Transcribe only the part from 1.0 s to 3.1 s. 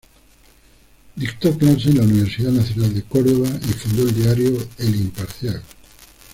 Dictó clase en la Universidad Nacional de